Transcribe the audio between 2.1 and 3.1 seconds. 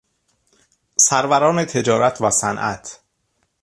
و صنعت